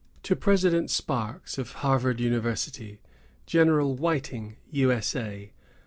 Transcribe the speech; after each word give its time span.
To 0.23 0.35
President 0.35 0.89
Sparks 0.89 1.59
of 1.59 1.73
Harvard 1.85 2.19
University, 2.19 2.99
General 3.45 3.95
Whiting, 3.95 4.57
U. 4.71 4.91
S. 4.91 5.15
A. 5.15 5.53